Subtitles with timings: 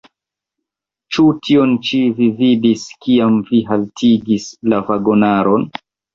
[1.17, 5.71] Ĉu tion ĉi vi vidis, kiam vi haltigis la vagonaron?